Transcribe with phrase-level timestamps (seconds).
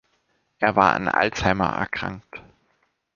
[0.57, 2.41] Er war an Alzheimer erkrankt.